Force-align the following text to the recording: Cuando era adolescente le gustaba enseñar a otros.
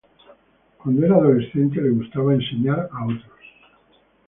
Cuando 0.79 1.05
era 1.05 1.13
adolescente 1.17 1.79
le 1.79 1.91
gustaba 1.91 2.33
enseñar 2.33 2.89
a 2.91 3.05
otros. 3.05 3.39